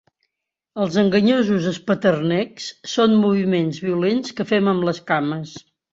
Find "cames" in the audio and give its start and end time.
5.13-5.55